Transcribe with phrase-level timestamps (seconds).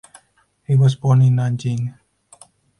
[0.65, 1.93] He was born in Nanjing.